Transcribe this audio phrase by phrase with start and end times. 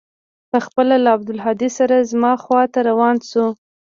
[0.51, 3.45] پخپله له عبدالهادي سره زما خوا ته راروان سو.